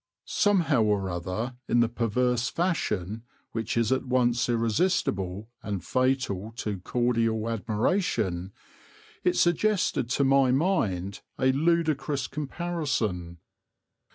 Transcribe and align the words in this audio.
Somehow 0.25 0.81
or 0.81 1.11
other, 1.11 1.57
in 1.67 1.79
the 1.81 1.87
perverse 1.87 2.49
fashion 2.49 3.21
which 3.51 3.77
is 3.77 3.91
at 3.91 4.03
once 4.03 4.49
irresistible 4.49 5.51
and 5.61 5.85
fatal 5.85 6.53
to 6.55 6.79
cordial 6.79 7.47
admiration, 7.47 8.51
it 9.23 9.37
suggested 9.37 10.09
to 10.09 10.23
my 10.23 10.51
mind 10.51 11.21
a 11.37 11.51
ludicrous 11.51 12.25
comparison. 12.25 13.37